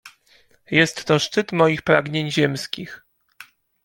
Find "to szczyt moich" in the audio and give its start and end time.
1.05-1.81